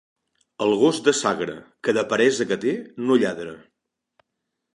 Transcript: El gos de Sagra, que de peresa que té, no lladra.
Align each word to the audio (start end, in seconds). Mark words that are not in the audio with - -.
El 0.67 0.71
gos 0.83 1.01
de 1.07 1.13
Sagra, 1.19 1.57
que 1.89 1.95
de 1.99 2.05
peresa 2.15 2.49
que 2.53 2.59
té, 2.65 2.75
no 3.11 3.19
lladra. 3.27 3.55